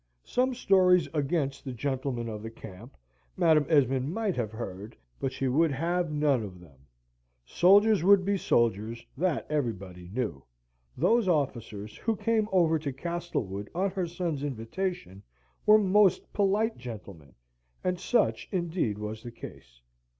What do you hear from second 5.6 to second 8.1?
have none of them. Soldiers